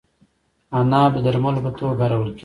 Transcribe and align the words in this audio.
عناب 0.77 1.11
د 1.15 1.19
درملو 1.25 1.59
په 1.65 1.71
توګه 1.77 1.95
کارول 2.01 2.29
کیږي. 2.35 2.39